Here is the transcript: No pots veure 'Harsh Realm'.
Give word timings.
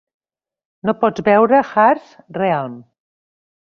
No 0.89 0.95
pots 1.03 1.25
veure 1.29 1.61
'Harsh 1.69 2.11
Realm'. 2.43 2.85